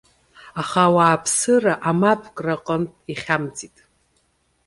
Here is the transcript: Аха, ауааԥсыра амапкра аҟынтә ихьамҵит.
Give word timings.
Аха, 0.61 0.83
ауааԥсыра 0.87 1.73
амапкра 1.89 2.55
аҟынтә 2.57 2.95
ихьамҵит. 3.11 3.77